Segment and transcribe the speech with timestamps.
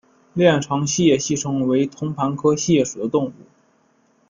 [0.33, 3.33] 链肠锡叶吸虫为同盘科锡叶属的动物。